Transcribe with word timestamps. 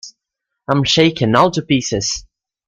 I'm 0.67 0.83
shaken 0.83 1.35
all 1.35 1.51
to 1.51 1.61
pieces! 1.61 2.25